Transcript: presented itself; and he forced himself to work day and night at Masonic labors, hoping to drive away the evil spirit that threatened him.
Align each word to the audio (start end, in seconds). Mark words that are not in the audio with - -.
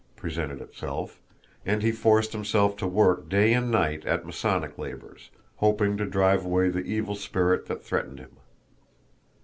presented 0.15 0.59
itself; 0.61 1.19
and 1.63 1.83
he 1.83 1.91
forced 1.91 2.31
himself 2.33 2.75
to 2.75 2.87
work 2.87 3.29
day 3.29 3.53
and 3.53 3.69
night 3.69 4.03
at 4.03 4.25
Masonic 4.25 4.75
labors, 4.79 5.29
hoping 5.57 5.95
to 5.95 6.07
drive 6.07 6.43
away 6.43 6.69
the 6.69 6.81
evil 6.85 7.13
spirit 7.13 7.67
that 7.67 7.85
threatened 7.85 8.17
him. 8.17 8.37